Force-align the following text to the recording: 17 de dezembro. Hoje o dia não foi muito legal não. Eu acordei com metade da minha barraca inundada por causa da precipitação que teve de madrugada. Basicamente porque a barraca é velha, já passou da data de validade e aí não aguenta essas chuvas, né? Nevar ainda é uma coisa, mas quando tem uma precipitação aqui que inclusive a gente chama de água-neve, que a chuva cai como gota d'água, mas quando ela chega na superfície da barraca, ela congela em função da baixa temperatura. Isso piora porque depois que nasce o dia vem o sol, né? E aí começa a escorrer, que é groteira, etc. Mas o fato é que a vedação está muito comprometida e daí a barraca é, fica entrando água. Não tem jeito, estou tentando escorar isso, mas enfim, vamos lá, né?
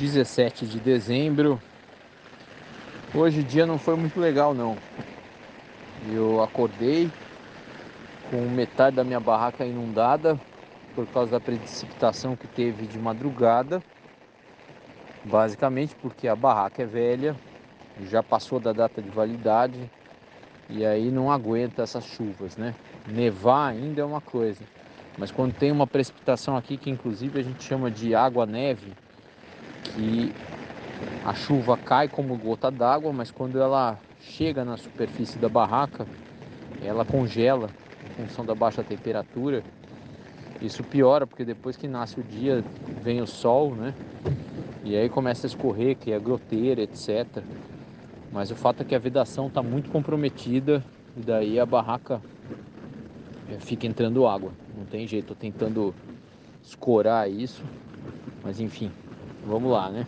17 0.00 0.66
de 0.66 0.80
dezembro. 0.80 1.60
Hoje 3.14 3.40
o 3.40 3.44
dia 3.44 3.66
não 3.66 3.78
foi 3.78 3.96
muito 3.96 4.18
legal 4.18 4.54
não. 4.54 4.74
Eu 6.10 6.42
acordei 6.42 7.10
com 8.30 8.40
metade 8.48 8.96
da 8.96 9.04
minha 9.04 9.20
barraca 9.20 9.66
inundada 9.66 10.40
por 10.94 11.06
causa 11.08 11.32
da 11.32 11.40
precipitação 11.40 12.34
que 12.34 12.46
teve 12.46 12.86
de 12.86 12.98
madrugada. 12.98 13.82
Basicamente 15.22 15.94
porque 16.00 16.26
a 16.26 16.34
barraca 16.34 16.82
é 16.82 16.86
velha, 16.86 17.36
já 18.08 18.22
passou 18.22 18.58
da 18.58 18.72
data 18.72 19.02
de 19.02 19.10
validade 19.10 19.90
e 20.70 20.82
aí 20.82 21.10
não 21.10 21.30
aguenta 21.30 21.82
essas 21.82 22.04
chuvas, 22.04 22.56
né? 22.56 22.74
Nevar 23.06 23.68
ainda 23.72 24.00
é 24.00 24.04
uma 24.04 24.22
coisa, 24.22 24.64
mas 25.18 25.30
quando 25.30 25.52
tem 25.52 25.70
uma 25.70 25.86
precipitação 25.86 26.56
aqui 26.56 26.78
que 26.78 26.88
inclusive 26.88 27.38
a 27.38 27.42
gente 27.42 27.62
chama 27.62 27.90
de 27.90 28.14
água-neve, 28.14 28.94
que 29.94 30.32
a 31.24 31.34
chuva 31.34 31.76
cai 31.76 32.08
como 32.08 32.36
gota 32.36 32.70
d'água, 32.70 33.12
mas 33.12 33.30
quando 33.30 33.60
ela 33.60 33.98
chega 34.20 34.64
na 34.64 34.76
superfície 34.76 35.38
da 35.38 35.48
barraca, 35.48 36.06
ela 36.82 37.04
congela 37.04 37.68
em 38.18 38.26
função 38.26 38.44
da 38.44 38.54
baixa 38.54 38.82
temperatura. 38.82 39.62
Isso 40.60 40.82
piora 40.82 41.26
porque 41.26 41.44
depois 41.44 41.76
que 41.76 41.88
nasce 41.88 42.20
o 42.20 42.22
dia 42.22 42.62
vem 43.02 43.20
o 43.20 43.26
sol, 43.26 43.74
né? 43.74 43.94
E 44.84 44.96
aí 44.96 45.08
começa 45.08 45.46
a 45.46 45.48
escorrer, 45.48 45.96
que 45.96 46.12
é 46.12 46.18
groteira, 46.18 46.82
etc. 46.82 47.42
Mas 48.32 48.50
o 48.50 48.56
fato 48.56 48.82
é 48.82 48.84
que 48.84 48.94
a 48.94 48.98
vedação 48.98 49.46
está 49.46 49.62
muito 49.62 49.90
comprometida 49.90 50.84
e 51.16 51.20
daí 51.20 51.58
a 51.58 51.66
barraca 51.66 52.20
é, 53.50 53.58
fica 53.58 53.86
entrando 53.86 54.26
água. 54.26 54.52
Não 54.76 54.84
tem 54.84 55.06
jeito, 55.06 55.32
estou 55.32 55.36
tentando 55.36 55.94
escorar 56.62 57.30
isso, 57.30 57.62
mas 58.42 58.60
enfim, 58.60 58.90
vamos 59.46 59.70
lá, 59.72 59.90
né? 59.90 60.06